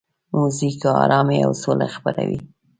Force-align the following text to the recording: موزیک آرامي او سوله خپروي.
موزیک 0.35 0.81
آرامي 1.03 1.39
او 1.47 1.51
سوله 1.61 1.87
خپروي. 1.95 2.39